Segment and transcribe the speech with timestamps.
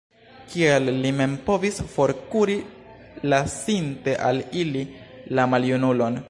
[0.51, 2.55] Kiel li mem povis forkuri,
[3.33, 4.83] lasinte al ili
[5.39, 6.19] la maljunulon?